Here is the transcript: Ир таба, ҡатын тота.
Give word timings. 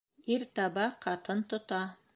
Ир 0.35 0.45
таба, 0.59 0.87
ҡатын 1.07 1.47
тота. 1.55 1.87